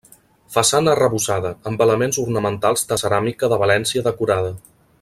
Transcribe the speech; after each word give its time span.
Façana 0.53 0.89
arrebossada, 0.93 1.51
amb 1.71 1.83
elements 1.87 2.19
ornamentals 2.23 2.85
de 2.93 2.97
ceràmica 3.03 3.51
de 3.53 3.61
València 3.65 4.07
decorada. 4.09 4.51